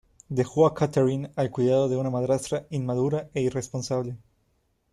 [0.29, 4.17] Dejó a Catherine al cuidado de una madrastra inmadura e irresponsable.